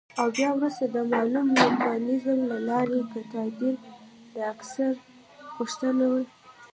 او 0.19 0.27
بيا 0.35 0.49
وروسته 0.53 0.85
د 0.95 0.97
مالوم 1.11 1.47
ميکانيزم 1.59 2.39
له 2.51 2.57
لارې 2.69 3.01
که 3.11 3.19
تعديل 3.33 3.75
د 4.33 4.35
اکثريت 4.53 4.97
غوښتنه 5.55 6.03
وه، 6.11 6.21